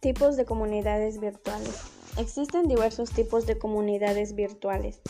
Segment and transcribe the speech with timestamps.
[0.00, 1.82] Tipos de comunidades virtuales.
[2.18, 5.00] Existen diversos tipos de comunidades virtuales,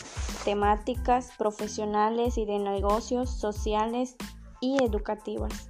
[0.45, 4.15] temáticas, profesionales y de negocios, sociales
[4.61, 5.69] y educativas.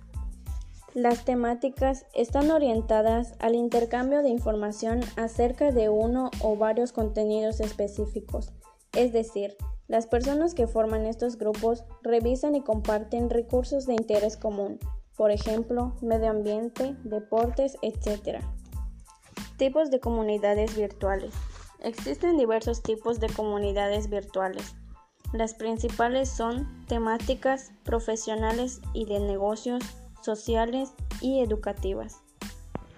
[0.93, 8.53] Las temáticas están orientadas al intercambio de información acerca de uno o varios contenidos específicos,
[8.93, 9.57] es decir,
[9.89, 14.79] las personas que forman estos grupos revisan y comparten recursos de interés común,
[15.17, 18.39] por ejemplo, medio ambiente, deportes, etc.
[19.59, 21.33] Tipos de comunidades virtuales.
[21.83, 24.73] Existen diversos tipos de comunidades virtuales.
[25.33, 29.83] Las principales son temáticas, profesionales y de negocios,
[30.21, 32.21] sociales y educativas.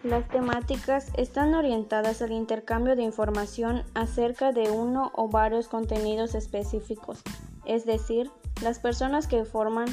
[0.04, 7.24] Las temáticas están orientadas al intercambio de información acerca de uno o varios contenidos específicos,
[7.66, 8.30] es decir,
[8.62, 9.88] las personas que forman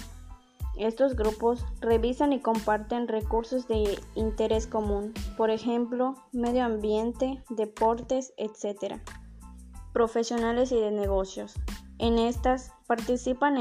[0.78, 8.96] estos grupos revisan y comparten recursos de interés común, por ejemplo, medio ambiente, deportes, etc.
[9.92, 11.54] Profesionales y de negocios.
[11.98, 13.56] En estas participan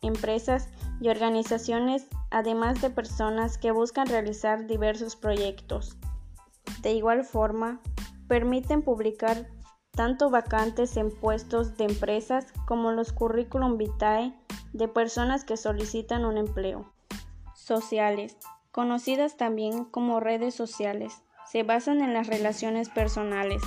[0.00, 0.68] empresas
[1.00, 5.98] y organizaciones, además de personas que buscan realizar diversos proyectos.
[6.80, 7.80] De igual forma,
[8.26, 9.48] permiten publicar
[9.90, 14.34] tanto vacantes en puestos de empresas como los currículum vitae
[14.74, 16.92] de personas que solicitan un empleo.
[17.54, 18.36] Sociales,
[18.72, 23.62] conocidas también como redes sociales, se basan en las relaciones personales.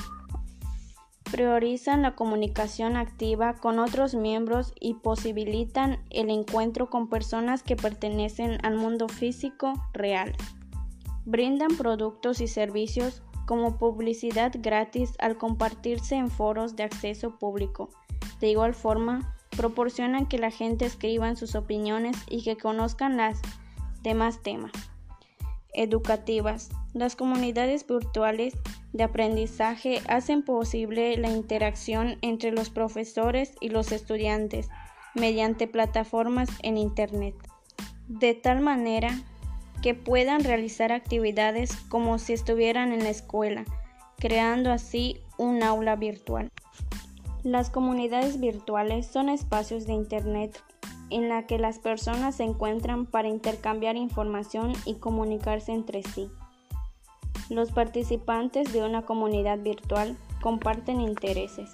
[1.31, 8.57] Priorizan la comunicación activa con otros miembros y posibilitan el encuentro con personas que pertenecen
[8.63, 10.35] al mundo físico real.
[11.25, 17.89] Brindan productos y servicios como publicidad gratis al compartirse en foros de acceso público.
[18.41, 23.41] De igual forma, proporcionan que la gente escriba sus opiniones y que conozcan las
[24.03, 24.71] demás temas.
[25.73, 26.69] Educativas.
[26.93, 28.53] Las comunidades virtuales
[28.93, 34.69] de aprendizaje hacen posible la interacción entre los profesores y los estudiantes
[35.13, 37.35] mediante plataformas en Internet,
[38.07, 39.09] de tal manera
[39.81, 43.65] que puedan realizar actividades como si estuvieran en la escuela,
[44.17, 46.49] creando así un aula virtual.
[47.47, 50.61] Las comunidades virtuales son espacios de Internet
[51.09, 56.29] en la que las personas se encuentran para intercambiar información y comunicarse entre sí.
[57.49, 61.73] Los participantes de una comunidad virtual comparten intereses.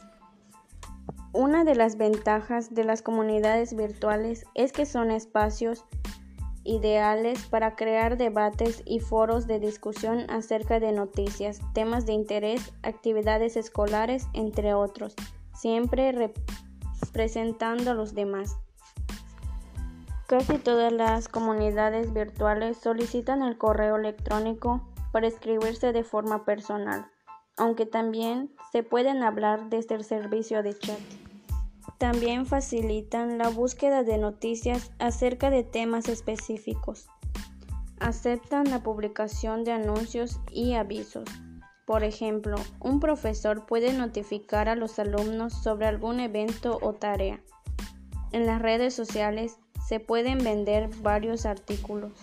[1.31, 5.85] Una de las ventajas de las comunidades virtuales es que son espacios
[6.63, 13.57] ideales para crear debates y foros de discusión acerca de noticias, temas de interés, actividades
[13.57, 15.15] escolares, entre otros
[15.53, 18.57] siempre representando a los demás.
[20.27, 24.81] Casi todas las comunidades virtuales solicitan el correo electrónico
[25.11, 27.05] para escribirse de forma personal,
[27.57, 30.99] aunque también se pueden hablar desde el servicio de chat.
[31.99, 37.07] También facilitan la búsqueda de noticias acerca de temas específicos.
[37.99, 41.25] Aceptan la publicación de anuncios y avisos
[41.85, 47.41] por ejemplo, un profesor puede notificar a los alumnos sobre algún evento o tarea.
[48.31, 49.57] En las redes sociales
[49.87, 52.13] se pueden vender varios artículos.